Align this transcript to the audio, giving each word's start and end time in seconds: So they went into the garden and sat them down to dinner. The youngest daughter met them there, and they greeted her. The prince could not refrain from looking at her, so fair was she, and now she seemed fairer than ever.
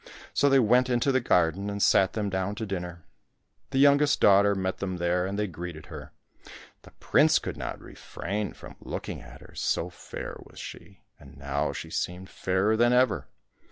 So 0.33 0.49
they 0.49 0.57
went 0.57 0.89
into 0.89 1.11
the 1.11 1.21
garden 1.21 1.69
and 1.69 1.79
sat 1.79 2.13
them 2.13 2.27
down 2.31 2.55
to 2.55 2.65
dinner. 2.65 3.05
The 3.69 3.77
youngest 3.77 4.19
daughter 4.19 4.55
met 4.55 4.79
them 4.79 4.97
there, 4.97 5.27
and 5.27 5.37
they 5.37 5.45
greeted 5.45 5.85
her. 5.93 6.11
The 6.81 6.89
prince 6.99 7.37
could 7.37 7.55
not 7.55 7.79
refrain 7.79 8.53
from 8.53 8.77
looking 8.79 9.21
at 9.21 9.41
her, 9.41 9.53
so 9.53 9.91
fair 9.91 10.37
was 10.39 10.57
she, 10.57 11.03
and 11.19 11.37
now 11.37 11.71
she 11.71 11.91
seemed 11.91 12.31
fairer 12.31 12.75
than 12.75 12.93
ever. 12.93 13.27